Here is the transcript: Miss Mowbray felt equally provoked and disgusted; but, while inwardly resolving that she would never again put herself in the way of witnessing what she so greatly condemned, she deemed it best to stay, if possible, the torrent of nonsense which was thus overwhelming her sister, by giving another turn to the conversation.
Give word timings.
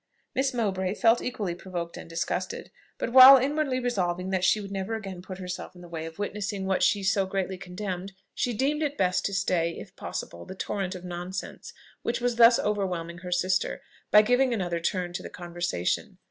Miss 0.33 0.51
Mowbray 0.51 0.95
felt 0.95 1.21
equally 1.21 1.53
provoked 1.53 1.95
and 1.95 2.09
disgusted; 2.09 2.71
but, 2.97 3.13
while 3.13 3.37
inwardly 3.37 3.79
resolving 3.79 4.31
that 4.31 4.43
she 4.43 4.59
would 4.59 4.71
never 4.71 4.95
again 4.95 5.21
put 5.21 5.37
herself 5.37 5.75
in 5.75 5.81
the 5.81 5.87
way 5.87 6.07
of 6.07 6.17
witnessing 6.17 6.65
what 6.65 6.81
she 6.81 7.03
so 7.03 7.27
greatly 7.27 7.55
condemned, 7.55 8.13
she 8.33 8.51
deemed 8.51 8.81
it 8.81 8.97
best 8.97 9.23
to 9.25 9.33
stay, 9.35 9.73
if 9.77 9.95
possible, 9.95 10.43
the 10.43 10.55
torrent 10.55 10.95
of 10.95 11.05
nonsense 11.05 11.71
which 12.01 12.19
was 12.19 12.37
thus 12.37 12.57
overwhelming 12.57 13.19
her 13.19 13.31
sister, 13.31 13.83
by 14.09 14.23
giving 14.23 14.55
another 14.55 14.79
turn 14.79 15.13
to 15.13 15.21
the 15.21 15.29
conversation. 15.29 16.17